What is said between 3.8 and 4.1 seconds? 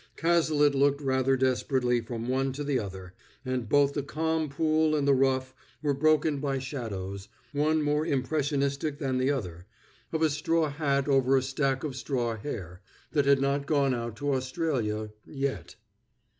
the